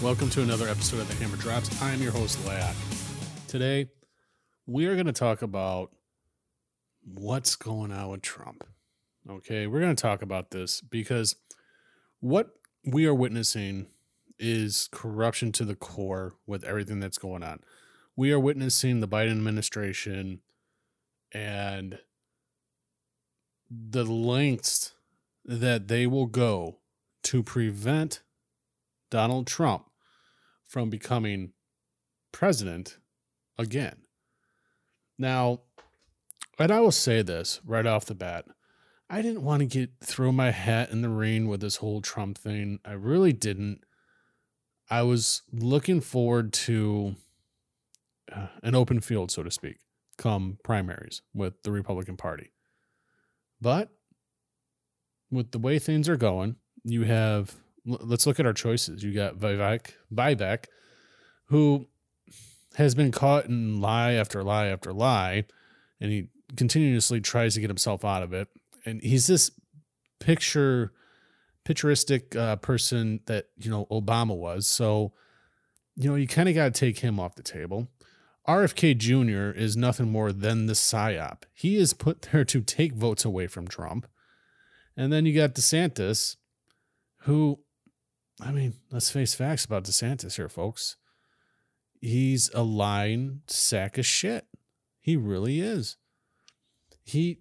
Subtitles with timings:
[0.00, 1.82] Welcome to another episode of the Hammer Drops.
[1.82, 2.76] I'm your host, Laoch.
[3.48, 3.88] Today,
[4.64, 5.90] we are going to talk about
[7.02, 8.62] what's going on with Trump.
[9.28, 11.34] Okay, we're going to talk about this because
[12.20, 12.50] what
[12.84, 13.88] we are witnessing
[14.38, 17.58] is corruption to the core with everything that's going on.
[18.14, 20.42] We are witnessing the Biden administration
[21.32, 21.98] and
[23.68, 24.92] the lengths
[25.44, 26.78] that they will go
[27.24, 28.22] to prevent
[29.10, 29.87] Donald Trump
[30.68, 31.52] from becoming
[32.30, 32.98] president
[33.58, 33.96] again.
[35.18, 35.62] Now,
[36.58, 38.44] and I will say this right off the bat.
[39.10, 42.36] I didn't want to get throw my hat in the ring with this whole Trump
[42.36, 42.78] thing.
[42.84, 43.80] I really didn't.
[44.90, 47.16] I was looking forward to
[48.30, 49.78] uh, an open field, so to speak,
[50.18, 52.52] come primaries with the Republican Party.
[53.60, 53.90] But
[55.30, 57.56] with the way things are going, you have
[57.88, 59.02] let's look at our choices.
[59.02, 60.66] You got Vivek, Vivek,
[61.46, 61.86] who
[62.76, 65.44] has been caught in lie after lie after lie,
[66.00, 68.48] and he continuously tries to get himself out of it.
[68.84, 69.50] And he's this
[70.20, 70.92] picture,
[71.64, 74.66] picturistic uh, person that you know Obama was.
[74.66, 75.12] So,
[75.96, 77.88] you know, you kind of got to take him off the table.
[78.46, 79.56] RFK Jr.
[79.58, 81.42] is nothing more than the psyop.
[81.52, 84.06] He is put there to take votes away from Trump.
[84.96, 86.36] And then you got DeSantis,
[87.22, 87.60] who
[88.40, 90.96] I mean, let's face facts about DeSantis here, folks.
[92.00, 94.46] He's a lying sack of shit.
[95.00, 95.96] He really is.
[97.02, 97.38] He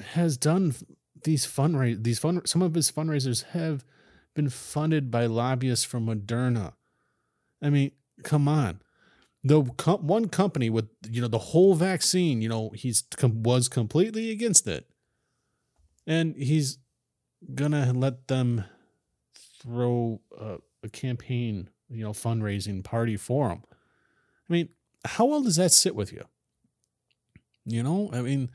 [0.00, 0.74] has done
[1.22, 3.84] these fundraise these fund some of his fundraisers have
[4.34, 6.74] been funded by lobbyists from Moderna.
[7.62, 8.80] I mean, come on.
[9.44, 14.66] The one company with you know the whole vaccine, you know, he's was completely against
[14.66, 14.86] it,
[16.06, 16.78] and he's
[17.54, 18.64] gonna let them
[19.64, 23.62] throw a, a campaign, you know, fundraising party for them.
[24.48, 24.68] I mean,
[25.04, 26.24] how well does that sit with you?
[27.64, 28.50] You know, I mean,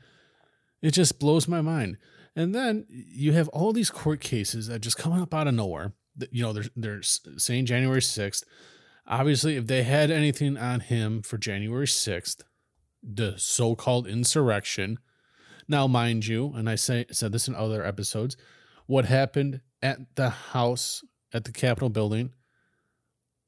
[0.80, 1.98] it just blows my mind.
[2.36, 5.92] And then you have all these court cases that just coming up out of nowhere.
[6.30, 8.44] You know, they're they're saying January sixth.
[9.06, 12.44] Obviously, if they had anything on him for January sixth,
[13.02, 14.98] the so-called insurrection.
[15.66, 18.36] Now, mind you, and I say said this in other episodes,
[18.86, 22.32] what happened at the house at the Capitol building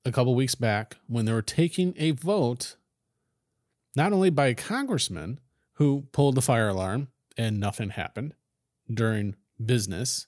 [0.04, 2.76] a couple weeks back when they were taking a vote,
[3.94, 5.38] not only by a congressman
[5.74, 8.34] who pulled the fire alarm and nothing happened
[8.92, 10.26] during business.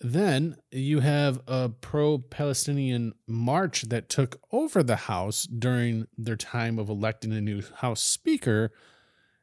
[0.00, 6.78] Then you have a pro Palestinian march that took over the House during their time
[6.78, 8.70] of electing a new House Speaker.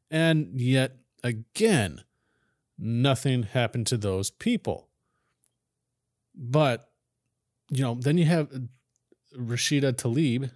[0.09, 2.03] And yet again,
[2.77, 4.84] nothing happened to those people.
[6.35, 6.89] But,
[7.69, 8.49] you know, then you have
[9.37, 10.51] Rashida Tlaib,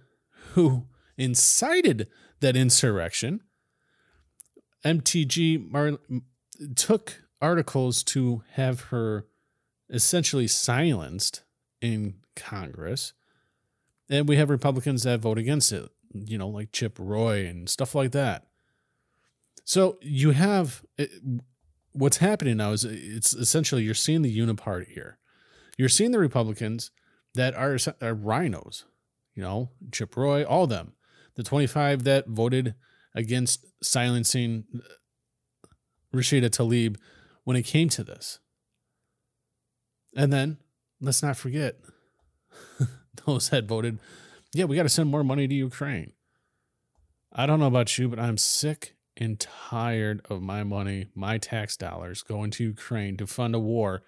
[0.52, 0.86] who
[1.16, 2.08] incited
[2.40, 3.42] that insurrection.
[4.84, 5.98] MTG Mar-
[6.76, 9.26] took articles to have her
[9.88, 11.42] essentially silenced
[11.80, 13.12] in Congress.
[14.08, 17.94] And we have Republicans that vote against it, you know, like Chip Roy and stuff
[17.94, 18.46] like that.
[19.64, 20.84] So you have
[21.92, 25.18] what's happening now is it's essentially you're seeing the uniparty here.
[25.80, 26.90] You're seeing the Republicans
[27.32, 28.84] that are, are RINOs,
[29.34, 30.92] you know, Chip Roy, all of them.
[31.36, 32.74] The 25 that voted
[33.14, 35.68] against silencing uh,
[36.14, 36.98] Rashida Tlaib
[37.44, 38.40] when it came to this.
[40.14, 40.58] And then
[41.00, 41.76] let's not forget
[43.24, 44.00] those that voted,
[44.52, 46.12] yeah, we got to send more money to Ukraine.
[47.32, 51.78] I don't know about you, but I'm sick and tired of my money, my tax
[51.78, 54.02] dollars going to Ukraine to fund a war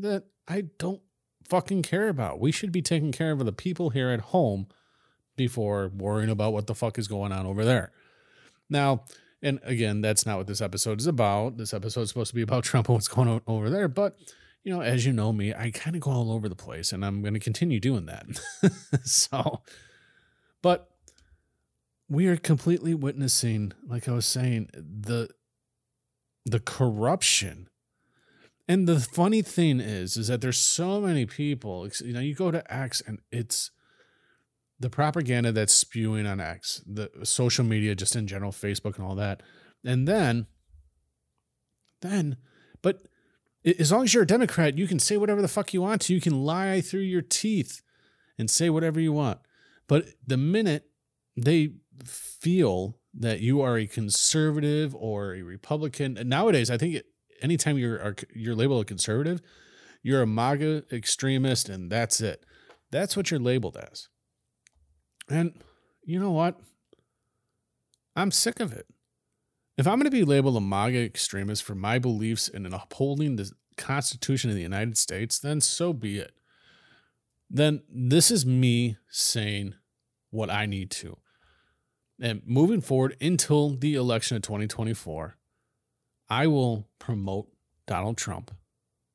[0.00, 1.02] that I don't
[1.48, 2.40] fucking care about.
[2.40, 4.66] We should be taking care of the people here at home
[5.36, 7.92] before worrying about what the fuck is going on over there.
[8.68, 9.04] Now,
[9.42, 11.56] and again, that's not what this episode is about.
[11.56, 13.88] This episode is supposed to be about Trump and what's going on over there.
[13.88, 14.18] But,
[14.62, 17.04] you know, as you know me, I kind of go all over the place and
[17.04, 18.26] I'm going to continue doing that.
[19.02, 19.62] so,
[20.62, 20.90] but
[22.08, 25.30] we are completely witnessing, like I was saying, the
[26.46, 27.69] the corruption
[28.70, 31.88] and the funny thing is, is that there's so many people.
[32.04, 33.72] You know, you go to X and it's
[34.78, 39.16] the propaganda that's spewing on X, the social media, just in general, Facebook and all
[39.16, 39.42] that.
[39.84, 40.46] And then,
[42.00, 42.36] then,
[42.80, 43.08] but
[43.64, 46.14] as long as you're a Democrat, you can say whatever the fuck you want to.
[46.14, 47.82] You can lie through your teeth
[48.38, 49.40] and say whatever you want.
[49.88, 50.84] But the minute
[51.36, 51.72] they
[52.04, 57.06] feel that you are a conservative or a Republican, nowadays, I think it,
[57.40, 59.40] anytime you're you're labeled a conservative,
[60.02, 62.44] you're a MAGA extremist, and that's it.
[62.90, 64.08] That's what you're labeled as.
[65.28, 65.54] And
[66.04, 66.58] you know what?
[68.16, 68.86] I'm sick of it.
[69.78, 73.50] If I'm going to be labeled a MAGA extremist for my beliefs in upholding the
[73.76, 76.32] Constitution of the United States, then so be it.
[77.48, 79.74] Then this is me saying
[80.30, 81.18] what I need to.
[82.20, 85.36] And moving forward until the election of 2024,
[86.30, 87.48] I will promote
[87.86, 88.52] Donald Trump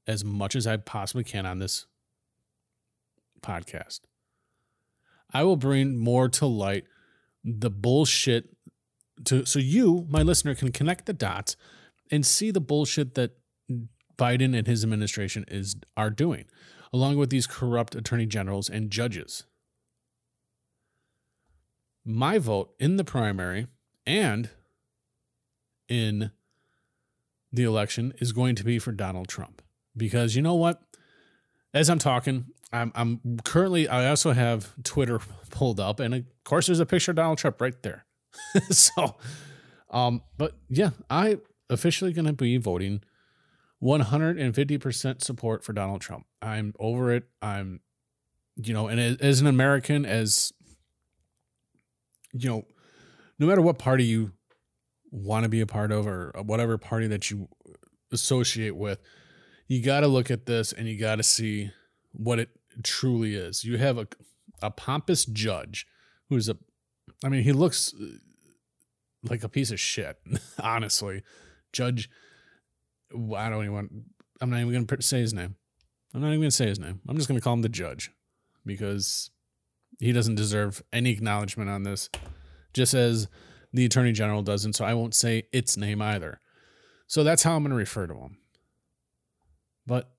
[0.06, 1.86] as much as I possibly can on this
[3.42, 4.02] podcast.
[5.34, 6.84] I will bring more to light
[7.44, 8.50] the bullshit
[9.26, 11.56] to so you, my listener, can connect the dots
[12.12, 13.32] and see the bullshit that
[14.18, 16.46] Biden and his administration is are doing,
[16.92, 19.46] along with these corrupt attorney generals and judges.
[22.04, 23.68] My vote in the primary
[24.06, 24.50] and
[25.88, 26.32] in
[27.56, 29.62] the election is going to be for Donald Trump
[29.96, 30.82] because you know what?
[31.74, 35.20] As I'm talking, I'm, I'm currently I also have Twitter
[35.50, 38.06] pulled up, and of course, there's a picture of Donald Trump right there.
[38.70, 39.16] so,
[39.90, 41.38] um, but yeah, I
[41.70, 43.02] officially going to be voting
[43.82, 46.26] 150% support for Donald Trump.
[46.42, 47.26] I'm over it.
[47.42, 47.82] I'm,
[48.56, 50.54] you know, and as, as an American, as
[52.34, 52.66] you know,
[53.40, 54.32] no matter what party you
[55.16, 57.48] want to be a part of or whatever party that you
[58.12, 59.00] associate with,
[59.68, 61.72] you got to look at this and you got to see
[62.12, 62.50] what it
[62.84, 63.64] truly is.
[63.64, 64.08] You have a
[64.62, 65.86] a pompous judge
[66.30, 66.58] who's a
[67.24, 68.06] I mean, he looks uh,
[69.24, 70.18] like a piece of shit,
[70.62, 71.24] honestly.
[71.72, 72.10] Judge
[73.14, 73.92] I don't even want
[74.42, 75.56] I'm not even going to say his name.
[76.14, 77.02] I'm not even going to say his name.
[77.08, 78.12] I'm just going to call him the judge
[78.66, 79.32] because
[80.00, 82.10] he doesn't deserve any acknowledgement on this,
[82.74, 83.28] just as
[83.76, 84.74] the attorney general doesn't.
[84.74, 86.40] So I won't say its name either.
[87.08, 88.38] So that's how I'm going to refer to him.
[89.86, 90.12] But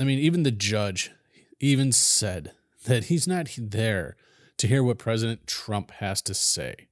[0.00, 1.12] I mean, even the judge
[1.60, 2.52] even said
[2.84, 4.16] that he's not there
[4.58, 6.88] to hear what President Trump has to say.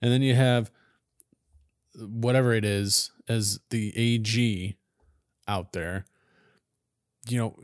[0.00, 0.70] And then you have
[1.94, 4.76] whatever it is as the AG
[5.48, 6.04] out there,
[7.28, 7.58] you know,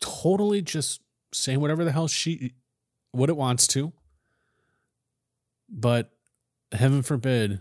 [0.00, 1.00] totally just
[1.32, 2.54] saying whatever the hell she
[3.12, 3.92] what it wants to.
[5.68, 6.10] But
[6.72, 7.60] heaven forbid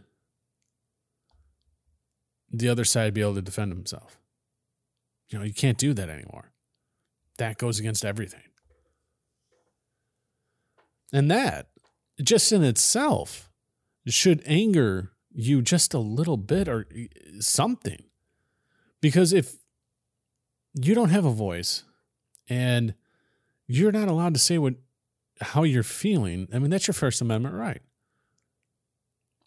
[2.51, 4.19] the other side be able to defend himself.
[5.29, 6.51] You know, you can't do that anymore.
[7.37, 8.41] That goes against everything.
[11.13, 11.67] And that,
[12.21, 13.49] just in itself,
[14.07, 16.87] should anger you just a little bit or
[17.39, 18.03] something.
[19.01, 19.55] Because if
[20.73, 21.83] you don't have a voice
[22.49, 22.95] and
[23.67, 24.75] you're not allowed to say what
[25.39, 27.81] how you're feeling, I mean that's your first amendment right.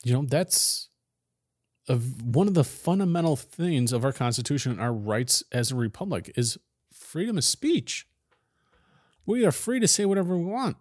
[0.05, 0.89] You know, that's
[1.89, 6.31] of one of the fundamental things of our constitution and our rights as a republic
[6.37, 6.59] is
[6.93, 8.07] freedom of speech.
[9.27, 10.77] We are free to say whatever we want.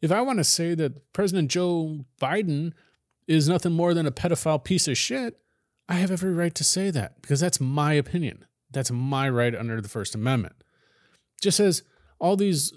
[0.00, 2.72] If I want to say that President Joe Biden
[3.26, 5.38] is nothing more than a pedophile piece of shit,
[5.88, 8.46] I have every right to say that because that's my opinion.
[8.70, 10.54] That's my right under the First Amendment.
[11.42, 11.82] Just as
[12.18, 12.76] all these uh,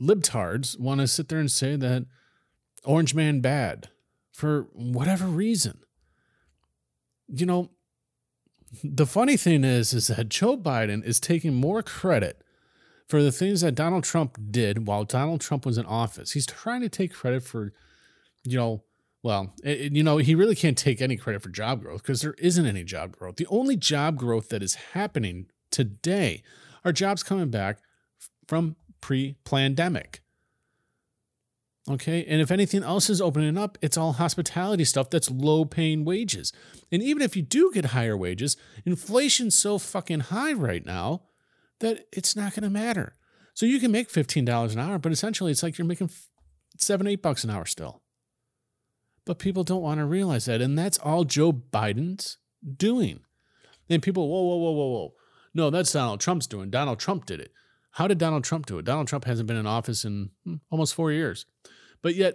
[0.00, 2.06] libtards want to sit there and say that
[2.84, 3.88] Orange Man bad
[4.34, 5.78] for whatever reason.
[7.28, 7.70] You know,
[8.82, 12.42] the funny thing is, is that Joe Biden is taking more credit
[13.08, 16.32] for the things that Donald Trump did while Donald Trump was in office.
[16.32, 17.72] He's trying to take credit for,
[18.42, 18.82] you know,
[19.22, 22.34] well, it, you know, he really can't take any credit for job growth because there
[22.38, 23.36] isn't any job growth.
[23.36, 26.42] The only job growth that is happening today
[26.84, 27.78] are jobs coming back
[28.48, 30.23] from pre pandemic.
[31.90, 32.24] Okay.
[32.24, 36.52] And if anything else is opening up, it's all hospitality stuff that's low paying wages.
[36.90, 41.22] And even if you do get higher wages, inflation's so fucking high right now
[41.80, 43.14] that it's not going to matter.
[43.52, 46.10] So you can make $15 an hour, but essentially it's like you're making
[46.78, 48.02] seven, eight bucks an hour still.
[49.26, 50.60] But people don't want to realize that.
[50.60, 52.38] And that's all Joe Biden's
[52.76, 53.20] doing.
[53.88, 55.14] And people, whoa, whoa, whoa, whoa, whoa.
[55.54, 56.70] No, that's Donald Trump's doing.
[56.70, 57.52] Donald Trump did it.
[57.92, 58.84] How did Donald Trump do it?
[58.84, 61.46] Donald Trump hasn't been in office in hmm, almost four years.
[62.04, 62.34] But yet,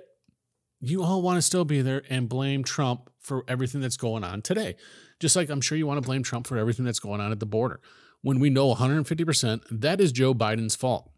[0.82, 4.42] you all want to still be there and blame Trump for everything that's going on
[4.42, 4.76] today.
[5.20, 7.40] Just like I'm sure you want to blame Trump for everything that's going on at
[7.40, 7.80] the border.
[8.24, 11.12] When we know 150% that is Joe Biden's fault.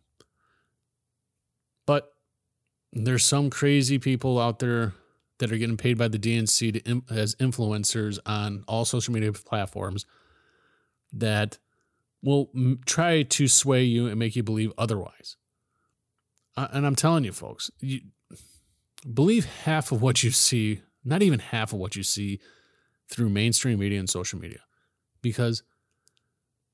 [1.86, 2.14] But
[2.92, 4.96] there's some crazy people out there
[5.38, 10.06] that are getting paid by the DNC to, as influencers on all social media platforms
[11.14, 11.58] that
[12.22, 12.50] will
[12.86, 15.38] try to sway you and make you believe otherwise.
[16.58, 18.02] Uh, and I'm telling you, folks, you
[19.02, 22.40] believe half of what you see, not even half of what you see
[23.10, 24.60] through mainstream media and social media,
[25.22, 25.64] because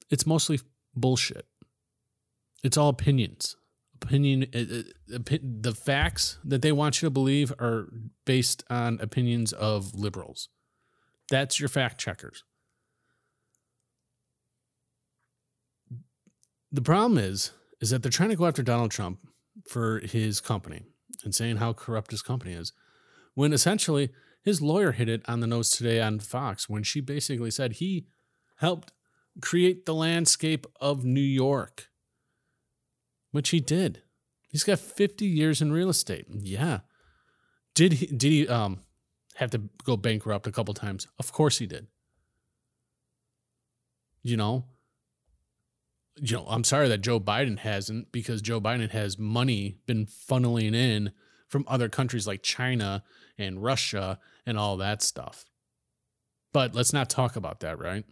[0.09, 0.59] it's mostly
[0.95, 1.45] bullshit.
[2.63, 3.55] It's all opinions.
[4.01, 7.87] opinion uh, uh, the facts that they want you to believe are
[8.25, 10.49] based on opinions of liberals.
[11.29, 12.43] That's your fact checkers.
[16.71, 19.19] The problem is is that they're trying to go after Donald Trump
[19.69, 20.83] for his company
[21.23, 22.73] and saying how corrupt his company is.
[23.33, 24.11] When essentially
[24.43, 28.07] his lawyer hit it on the nose today on Fox when she basically said he
[28.57, 28.93] helped
[29.41, 31.89] create the landscape of New York,
[33.31, 34.01] which he did.
[34.49, 36.25] He's got 50 years in real estate.
[36.29, 36.79] Yeah.
[37.75, 38.81] Did he did he um
[39.35, 41.07] have to go bankrupt a couple times?
[41.19, 41.87] Of course he did.
[44.23, 44.65] You know,
[46.19, 50.75] you know, I'm sorry that Joe Biden hasn't because Joe Biden has money been funneling
[50.75, 51.11] in
[51.49, 53.03] from other countries like China
[53.37, 55.45] and Russia and all that stuff.
[56.53, 58.03] But let's not talk about that, right?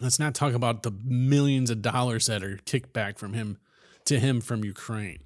[0.00, 3.58] Let's not talk about the millions of dollars that are kicked back from him
[4.04, 5.20] to him from Ukraine.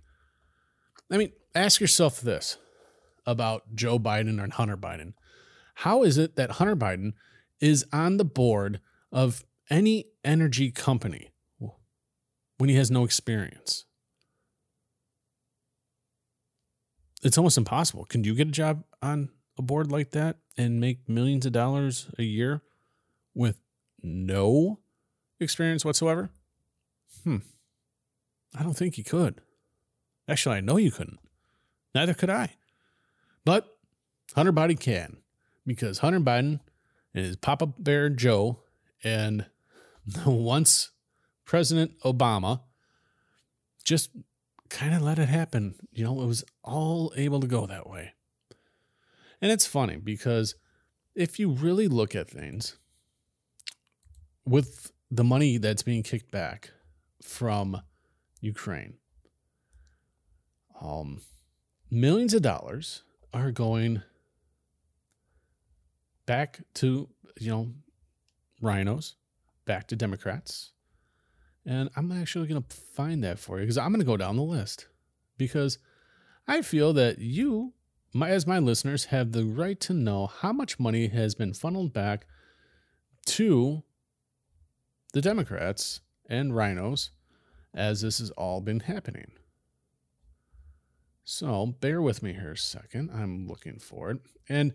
[1.10, 2.56] I mean, ask yourself this
[3.26, 5.14] about Joe Biden and Hunter Biden.
[5.76, 7.12] How is it that Hunter Biden
[7.60, 8.80] is on the board
[9.12, 11.30] of any energy company
[12.58, 13.84] when he has no experience?
[17.22, 18.04] It's almost impossible.
[18.04, 22.10] Can you get a job on a board like that and make millions of dollars
[22.18, 22.62] a year
[23.34, 23.60] with
[24.02, 24.80] no
[25.40, 26.30] experience whatsoever?
[27.22, 27.38] Hmm.
[28.56, 29.40] I don't think you could.
[30.28, 31.18] Actually, I know you couldn't.
[31.94, 32.54] Neither could I.
[33.44, 33.76] But
[34.34, 35.18] Hunter Biden can
[35.66, 36.60] because Hunter Biden
[37.14, 38.60] and his Papa Bear Joe
[39.02, 39.46] and
[40.26, 40.90] once
[41.44, 42.60] President Obama
[43.84, 44.10] just
[44.70, 45.74] kind of let it happen.
[45.92, 48.12] You know, it was all able to go that way.
[49.40, 50.54] And it's funny because
[51.14, 52.78] if you really look at things
[54.44, 56.70] with the money that's being kicked back
[57.22, 57.80] from
[58.40, 58.94] Ukraine,
[60.80, 61.20] um,
[61.90, 64.02] millions of dollars are going
[66.26, 67.08] back to,
[67.38, 67.68] you know,
[68.62, 69.14] RINOs,
[69.66, 70.72] back to Democrats.
[71.66, 74.36] And I'm actually going to find that for you because I'm going to go down
[74.36, 74.86] the list
[75.38, 75.78] because
[76.46, 77.72] I feel that you,
[78.12, 81.92] my, as my listeners, have the right to know how much money has been funneled
[81.92, 82.26] back
[83.26, 83.82] to
[85.14, 87.10] the Democrats and RINOs
[87.72, 89.32] as this has all been happening.
[91.24, 93.10] So bear with me here a second.
[93.10, 94.18] I'm looking for it.
[94.48, 94.74] And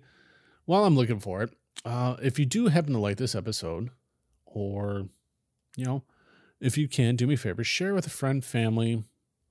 [0.65, 1.51] while I'm looking for it,
[1.86, 3.91] uh, if you do happen to like this episode,
[4.46, 5.08] or,
[5.75, 6.03] you know,
[6.59, 9.03] if you can, do me a favor, share with a friend, family,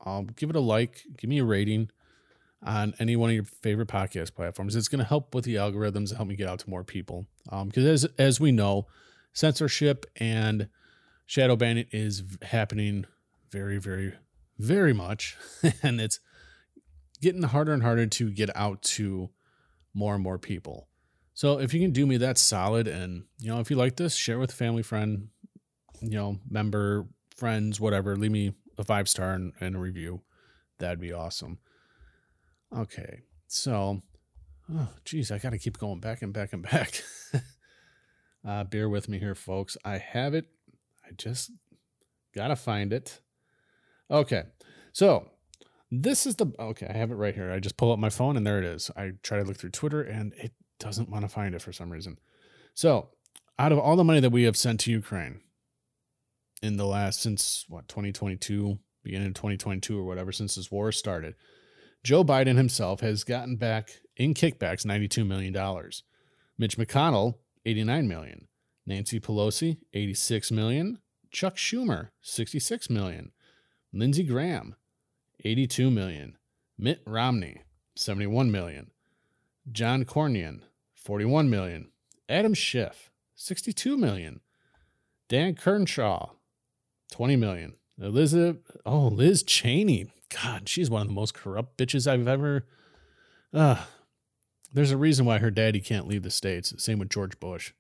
[0.05, 1.91] um, give it a like, give me a rating
[2.63, 4.75] on any one of your favorite podcast platforms.
[4.77, 7.27] It's going to help with the algorithms and help me get out to more people.
[7.45, 8.87] Because um, as as we know,
[9.33, 10.69] censorship and
[11.27, 13.07] shadow banning is happening
[13.51, 14.15] very, very,
[14.59, 15.37] very much,
[15.83, 16.21] and it's
[17.21, 19.31] getting harder and harder to get out to
[19.95, 20.89] more and more people.
[21.35, 24.17] So if you can do me that solid, and you know, if you like this,
[24.17, 25.29] share with a family, friend,
[26.01, 28.17] you know, member, friends, whatever.
[28.17, 30.23] Leave me a five star and, and a review.
[30.79, 31.59] That'd be awesome.
[32.77, 34.03] Okay, so,
[34.73, 37.03] oh, geez, I got to keep going back and back and back.
[38.47, 39.77] uh, bear with me here, folks.
[39.85, 40.47] I have it.
[41.05, 41.51] I just
[42.35, 43.21] got to find it.
[44.11, 44.45] Okay,
[44.93, 45.31] so
[45.91, 46.87] this is the okay.
[46.89, 47.51] I have it right here.
[47.51, 48.91] I just pull up my phone and there it is.
[48.97, 51.91] I try to look through Twitter and it doesn't want to find it for some
[51.91, 52.19] reason.
[52.75, 53.09] So,
[53.59, 55.41] out of all the money that we have sent to Ukraine
[56.63, 61.35] in the last since what 2022, beginning of 2022 or whatever, since this war started,
[62.05, 65.53] Joe Biden himself has gotten back in kickbacks $92 million.
[66.57, 67.35] Mitch McConnell,
[67.67, 68.49] 89 million.
[68.87, 70.99] Nancy Pelosi, 86 million.
[71.31, 73.33] Chuck Schumer, 66 million.
[73.93, 74.77] Lindsey Graham,
[75.45, 76.37] 82 million.
[76.79, 77.63] Mitt Romney,
[77.97, 78.91] 71 million.
[79.71, 80.63] John Cornyn,
[80.95, 81.91] 41 million.
[82.29, 84.41] Adam Schiff, 62 million.
[85.29, 86.31] Dan Crenshaw,
[87.13, 87.75] 20 million.
[88.01, 90.11] Elizabeth, oh, Liz Cheney.
[90.43, 92.67] God, she's one of the most corrupt bitches I've ever.
[93.53, 93.85] Uh,
[94.73, 96.73] there's a reason why her daddy can't leave the States.
[96.83, 97.73] Same with George Bush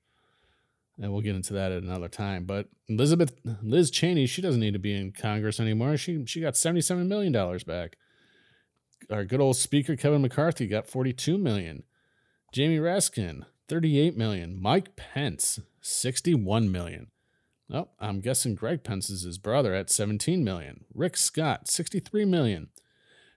[1.00, 2.44] and we'll get into that at another time.
[2.44, 5.96] But Elizabeth Liz Cheney, she doesn't need to be in Congress anymore.
[5.96, 7.96] She she got seventy seven million dollars back.
[9.10, 11.84] Our good old Speaker Kevin McCarthy got forty two million.
[12.52, 14.60] Jamie Raskin thirty eight million.
[14.60, 17.08] Mike Pence sixty one million.
[17.72, 20.84] Oh, I'm guessing Greg Pence is his brother at 17 million.
[20.94, 22.68] Rick Scott, 63 million.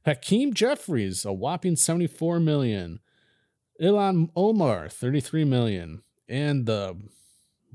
[0.06, 3.00] Hakeem Jeffries, a whopping 74 million.
[3.82, 6.02] Ilhan Omar, 33 million.
[6.30, 6.98] And the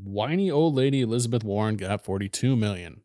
[0.02, 3.02] whiny old lady Elizabeth Warren got 42 million.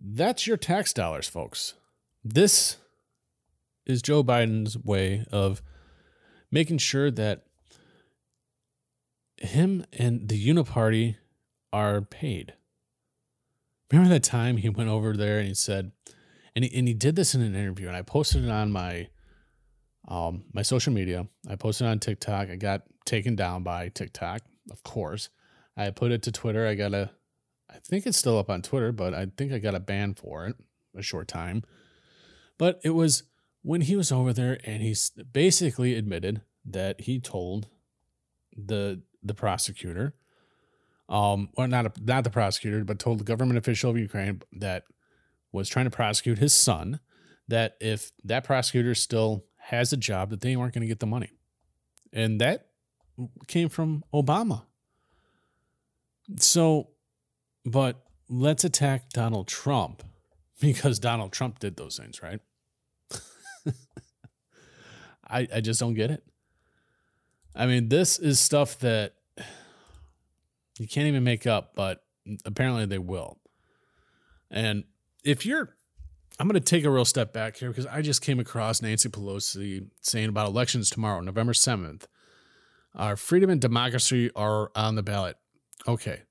[0.00, 1.74] That's your tax dollars, folks.
[2.22, 2.76] This
[3.86, 5.62] is Joe Biden's way of
[6.50, 7.47] making sure that
[9.40, 11.16] him and the Uniparty
[11.72, 12.54] are paid.
[13.90, 15.92] Remember that time he went over there and he said,
[16.54, 19.08] and he, and he did this in an interview, and I posted it on my
[20.08, 21.26] um my social media.
[21.48, 22.48] I posted on TikTok.
[22.48, 25.28] I got taken down by TikTok, of course.
[25.76, 26.66] I put it to Twitter.
[26.66, 27.10] I got a,
[27.70, 30.46] I think it's still up on Twitter, but I think I got a ban for
[30.46, 30.56] it
[30.96, 31.62] a short time.
[32.58, 33.22] But it was
[33.62, 34.94] when he was over there and he
[35.32, 37.68] basically admitted that he told
[38.56, 40.14] the the prosecutor
[41.08, 44.84] um, or not a, not the prosecutor, but told the government official of Ukraine that
[45.52, 47.00] was trying to prosecute his son
[47.48, 51.06] that if that prosecutor still has a job, that they weren't going to get the
[51.06, 51.32] money,
[52.12, 52.66] and that
[53.46, 54.64] came from Obama.
[56.38, 56.90] So,
[57.64, 60.02] but let's attack Donald Trump
[60.60, 62.40] because Donald Trump did those things, right?
[65.26, 66.22] I I just don't get it.
[67.58, 69.14] I mean, this is stuff that
[70.78, 72.04] you can't even make up, but
[72.44, 73.40] apparently they will.
[74.48, 74.84] And
[75.24, 75.76] if you're,
[76.38, 79.08] I'm going to take a real step back here because I just came across Nancy
[79.08, 82.04] Pelosi saying about elections tomorrow, November 7th.
[82.94, 85.36] Our freedom and democracy are on the ballot.
[85.86, 86.22] Okay.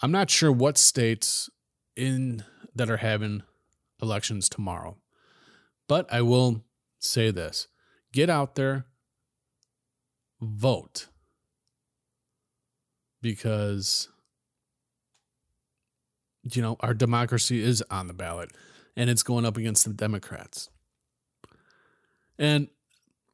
[0.00, 1.50] I'm not sure what states
[1.96, 3.42] in that are having
[4.00, 4.96] elections tomorrow.
[5.88, 6.64] But I will
[7.00, 7.66] say this.
[8.12, 8.86] Get out there,
[10.40, 11.08] vote.
[13.22, 14.08] Because
[16.54, 18.50] you know our democracy is on the ballot
[18.96, 20.70] and it's going up against the democrats.
[22.38, 22.68] And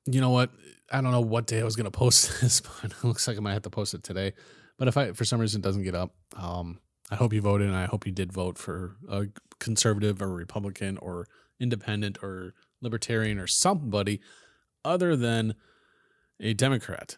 [0.07, 0.51] you know what?
[0.91, 3.37] I don't know what day i was going to post this but it looks like
[3.37, 4.33] i might have to post it today.
[4.79, 6.79] But if i for some reason it doesn't get up um,
[7.11, 9.27] i hope you voted and i hope you did vote for a
[9.59, 11.29] conservative or republican or
[11.61, 14.21] independent or libertarian or somebody
[14.85, 15.55] other than
[16.42, 17.16] a democrat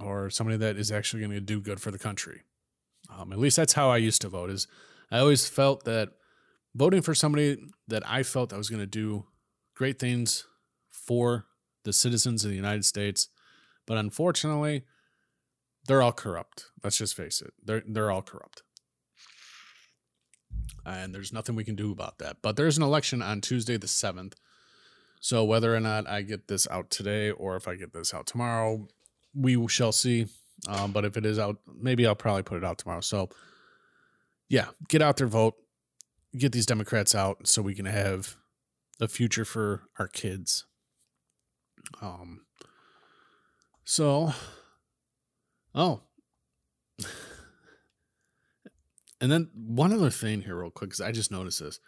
[0.00, 2.42] or somebody that is actually going to do good for the country.
[3.14, 4.50] Um, at least that's how I used to vote.
[4.50, 4.66] Is
[5.10, 6.10] I always felt that
[6.74, 9.26] voting for somebody that I felt that was going to do
[9.74, 10.46] great things
[10.90, 11.46] for
[11.84, 13.28] the citizens of the United States,
[13.86, 14.84] but unfortunately,
[15.86, 16.66] they're all corrupt.
[16.82, 17.52] Let's just face it.
[17.62, 18.62] They're they're all corrupt.
[20.84, 22.36] And there's nothing we can do about that.
[22.42, 24.34] But there's an election on Tuesday the 7th.
[25.20, 28.26] So whether or not I get this out today or if I get this out
[28.26, 28.86] tomorrow,
[29.34, 30.26] we shall see.
[30.68, 33.00] Um, but if it is out, maybe I'll probably put it out tomorrow.
[33.00, 33.28] So,
[34.48, 35.54] yeah, get out there, vote,
[36.36, 38.36] get these Democrats out so we can have
[39.00, 40.64] a future for our kids.
[42.00, 42.46] Um,
[43.84, 44.32] so,
[45.74, 46.00] oh,
[49.20, 51.78] and then one other thing here, real quick, because I just noticed this,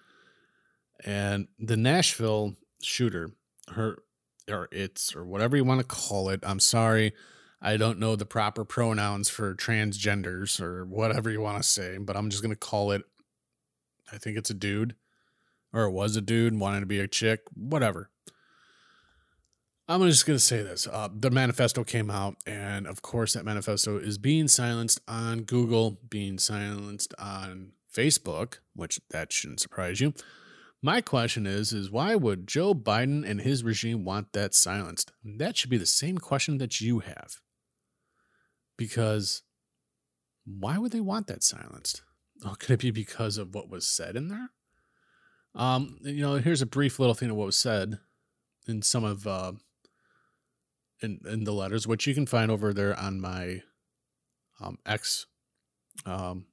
[1.05, 3.33] and the Nashville shooter,
[3.73, 3.99] her
[4.51, 6.41] or it's or whatever you want to call it.
[6.43, 7.13] I'm sorry.
[7.61, 12.17] I don't know the proper pronouns for transgenders or whatever you want to say, but
[12.17, 13.03] I'm just going to call it
[14.13, 14.95] I think it's a dude
[15.73, 18.11] or it was a dude wanting to be a chick, whatever.
[19.87, 20.87] I'm just going to say this.
[20.87, 25.99] Uh, the manifesto came out, and of course, that manifesto is being silenced on Google,
[26.09, 30.13] being silenced on Facebook, which that shouldn't surprise you.
[30.83, 35.13] My question is is why would Joe Biden and his regime want that silenced?
[35.25, 37.41] That should be the same question that you have
[38.77, 39.43] because
[40.47, 42.03] why would they want that silenced?
[42.45, 44.51] Oh, could it be because of what was said in there?
[45.57, 47.99] Um, you know, here's a brief little thing of what was said
[48.69, 49.55] in some of uh,
[51.03, 53.63] in in the letters, which you can find over there on my
[54.61, 55.27] um, X,
[56.07, 56.47] um,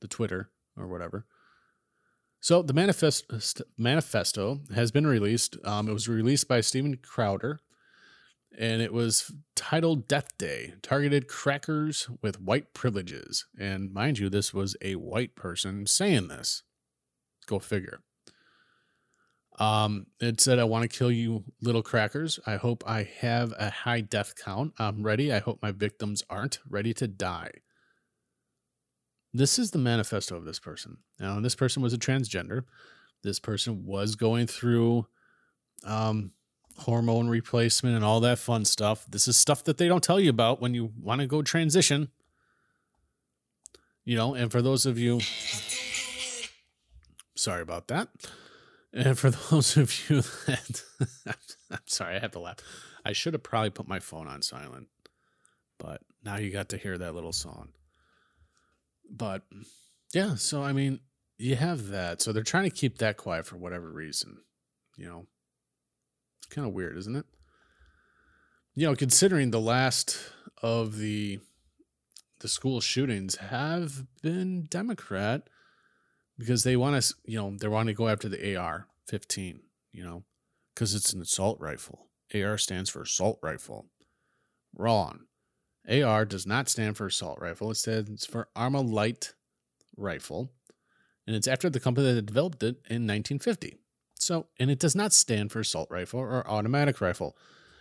[0.00, 1.26] the Twitter or whatever.
[2.40, 5.56] So the manifest, manifesto has been released.
[5.64, 7.60] Um, it was released by Steven Crowder
[8.58, 13.46] and it was titled Death Day Targeted Crackers with White Privileges.
[13.58, 16.62] And mind you, this was a white person saying this.
[17.46, 18.00] Go figure.
[19.58, 22.40] Um, it said, I want to kill you, little crackers.
[22.46, 24.72] I hope I have a high death count.
[24.78, 25.32] I'm ready.
[25.32, 27.50] I hope my victims aren't ready to die.
[29.32, 30.98] This is the manifesto of this person.
[31.18, 32.64] Now, this person was a transgender.
[33.22, 35.06] This person was going through
[35.84, 36.32] um,
[36.78, 39.06] hormone replacement and all that fun stuff.
[39.08, 42.08] This is stuff that they don't tell you about when you want to go transition.
[44.04, 45.20] You know, and for those of you,
[47.36, 48.08] sorry about that.
[48.92, 50.82] And for those of you that,
[51.70, 52.56] I'm sorry, I have to laugh.
[53.04, 54.88] I should have probably put my phone on silent,
[55.78, 57.70] but now you got to hear that little song.
[59.10, 59.42] But
[60.14, 61.00] yeah, so I mean,
[61.38, 62.22] you have that.
[62.22, 64.38] So they're trying to keep that quiet for whatever reason.
[64.96, 65.26] You know,
[66.38, 67.26] it's kind of weird, isn't it?
[68.74, 70.18] You know, considering the last
[70.62, 71.40] of the
[72.40, 75.48] the school shootings have been Democrat
[76.38, 79.60] because they want to, you know, they want to go after the AR 15,
[79.92, 80.24] you know,
[80.74, 82.06] because it's an assault rifle.
[82.34, 83.86] AR stands for assault rifle.
[84.74, 85.26] Wrong.
[85.88, 87.70] AR does not stand for assault rifle.
[87.70, 89.32] It stands for Armalite
[89.96, 90.50] rifle.
[91.26, 93.76] And it's after the company that developed it in 1950.
[94.14, 97.36] So, and it does not stand for assault rifle or automatic rifle.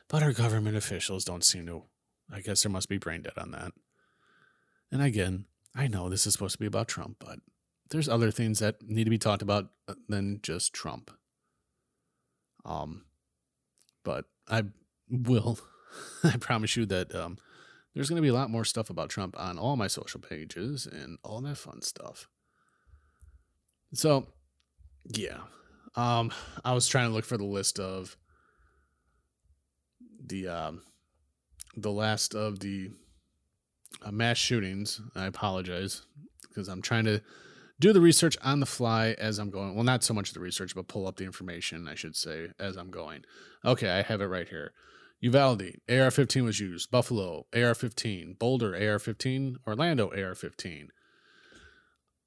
[0.07, 1.83] But our government officials don't seem to.
[2.31, 3.73] I guess there must be brain dead on that.
[4.91, 7.39] And again, I know this is supposed to be about Trump, but
[7.89, 11.11] there's other things that need to be talked about uh, than just Trump.
[12.65, 13.05] Um,
[14.03, 14.63] but I
[15.09, 15.59] will,
[16.23, 17.37] I promise you that um,
[17.99, 20.87] there's going to be a lot more stuff about Trump on all my social pages
[20.89, 22.29] and all that fun stuff.
[23.93, 24.27] So,
[25.13, 25.39] yeah,
[25.97, 26.31] um,
[26.63, 28.15] I was trying to look for the list of
[30.25, 30.83] the um,
[31.75, 32.91] the last of the
[34.01, 35.01] uh, mass shootings.
[35.13, 36.03] I apologize
[36.47, 37.21] because I'm trying to
[37.81, 39.75] do the research on the fly as I'm going.
[39.75, 42.77] Well, not so much the research, but pull up the information, I should say, as
[42.77, 43.25] I'm going.
[43.65, 44.71] Okay, I have it right here.
[45.21, 46.91] Uvalde, AR 15 was used.
[46.91, 48.35] Buffalo, AR 15.
[48.39, 49.57] Boulder, AR 15.
[49.67, 50.89] Orlando, AR 15.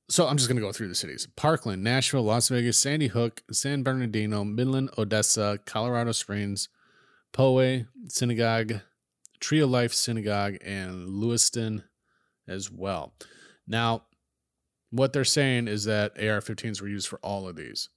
[0.08, 3.42] So I'm just going to go through the cities Parkland, Nashville, Las Vegas, Sandy Hook,
[3.50, 6.68] San Bernardino, Midland, Odessa, Colorado Springs,
[7.32, 8.80] Poway, Synagogue,
[9.40, 11.84] Tree of Life Synagogue, and Lewiston
[12.46, 13.14] as well.
[13.66, 14.02] Now,
[14.90, 17.88] what they're saying is that AR 15s were used for all of these.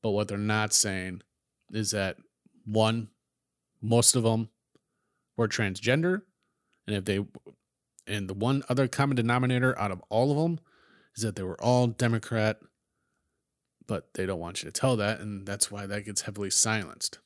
[0.00, 1.20] But what they're not saying
[1.70, 2.16] is that
[2.64, 3.08] one,
[3.82, 4.48] most of them
[5.36, 6.22] were transgender.
[6.86, 7.24] And if they,
[8.06, 10.60] and the one other common denominator out of all of them
[11.16, 12.58] is that they were all Democrat,
[13.86, 15.20] but they don't want you to tell that.
[15.20, 17.18] And that's why that gets heavily silenced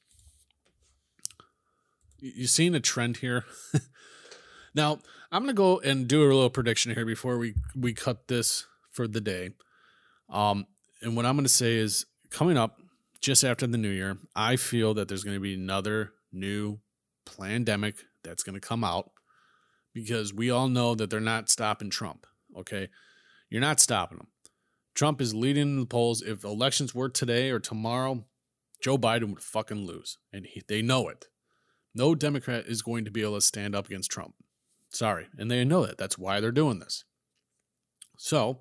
[2.18, 3.44] you seeing a trend here?
[4.74, 4.98] now,
[5.30, 8.66] I'm going to go and do a little prediction here before we we cut this
[8.90, 9.50] for the day.
[10.28, 10.66] Um,
[11.02, 12.78] and what I'm going to say is coming up
[13.20, 16.78] just after the new year, I feel that there's going to be another new
[17.24, 19.10] pandemic that's going to come out
[19.92, 22.26] because we all know that they're not stopping Trump.
[22.56, 22.88] Okay.
[23.50, 24.28] You're not stopping him.
[24.94, 26.22] Trump is leading in the polls.
[26.22, 28.24] If elections were today or tomorrow,
[28.80, 30.18] Joe Biden would fucking lose.
[30.32, 31.26] And he, they know it.
[31.94, 34.34] No Democrat is going to be able to stand up against Trump.
[34.90, 35.26] Sorry.
[35.38, 35.98] And they know that.
[35.98, 37.04] That's why they're doing this.
[38.18, 38.60] So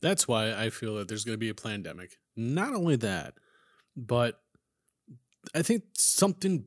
[0.00, 2.18] that's why I feel that there's going to be a pandemic.
[2.36, 3.34] Not only that,
[3.96, 4.40] but
[5.58, 6.66] I think something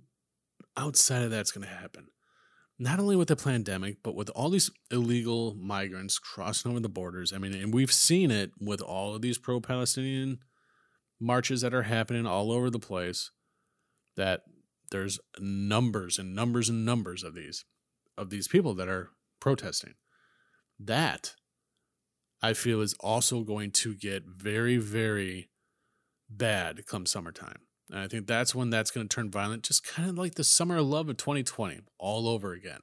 [0.76, 2.08] outside of that's going to happen.
[2.78, 7.32] Not only with the pandemic, but with all these illegal migrants crossing over the borders.
[7.32, 10.40] I mean, and we've seen it with all of these pro Palestinian
[11.22, 13.32] marches that are happening all over the place
[14.18, 14.42] that
[14.92, 17.64] there's numbers and numbers and numbers of these
[18.18, 19.94] of these people that are protesting.
[20.78, 21.36] That
[22.42, 25.50] I feel is also going to get very, very
[26.30, 27.68] bad come summertime.
[27.92, 30.44] And I think that's when that's going to turn violent, just kind of like the
[30.44, 32.80] summer of love of 2020 all over again.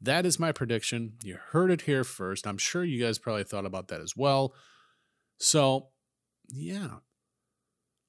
[0.00, 1.14] That is my prediction.
[1.22, 2.46] You heard it here first.
[2.46, 4.54] I'm sure you guys probably thought about that as well.
[5.38, 5.88] So,
[6.48, 6.88] yeah.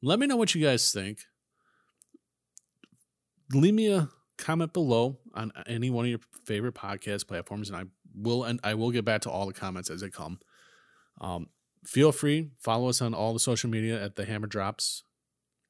[0.02, 1.20] Let me know what you guys think
[3.52, 7.84] leave me a comment below on any one of your favorite podcast platforms, and I
[8.16, 10.40] will and I will get back to all the comments as they come.
[11.22, 11.48] Um,
[11.86, 15.04] feel free follow us on all the social media at the Hammer Drops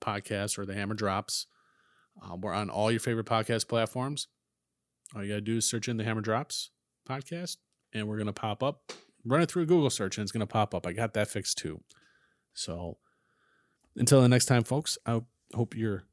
[0.04, 1.48] podcast or the Hammer Drops.
[2.22, 4.28] Um, we're on all your favorite podcast platforms.
[5.16, 6.70] All you gotta do is search in the Hammer Drops
[7.08, 7.58] podcast,
[7.94, 8.92] and we're gonna pop up.
[9.26, 10.86] Run it through a Google search, and it's gonna pop up.
[10.86, 11.82] I got that fixed too.
[12.54, 12.98] So
[13.96, 15.22] until the next time, folks, I
[15.54, 16.04] hope you're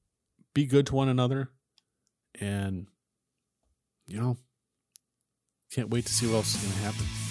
[0.55, 1.50] be good to one another
[2.40, 2.87] and,
[4.07, 4.37] you know,
[5.72, 7.30] can't wait to see what else is going to happen.